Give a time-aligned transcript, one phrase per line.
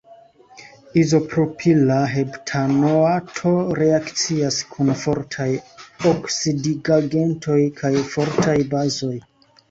[1.01, 5.47] Izopropila heptanoato reakcias kun fortaj
[6.13, 9.13] oksidigagentoj kaj fortaj bazoj.